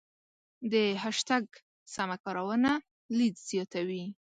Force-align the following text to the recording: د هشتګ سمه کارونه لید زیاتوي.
د 0.71 0.73
هشتګ 1.03 1.45
سمه 1.95 2.17
کارونه 2.23 2.71
لید 3.17 3.35
زیاتوي. 3.49 4.05